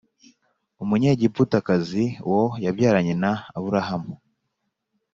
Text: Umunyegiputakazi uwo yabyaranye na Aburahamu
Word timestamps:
Umunyegiputakazi 0.83 2.03
uwo 2.27 2.45
yabyaranye 2.65 3.13
na 3.23 3.31
Aburahamu 3.57 4.13